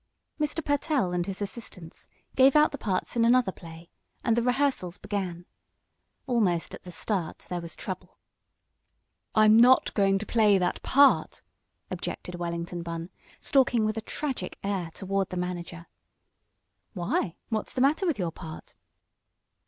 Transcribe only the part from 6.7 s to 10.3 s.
at the start there was trouble. "I'm not going to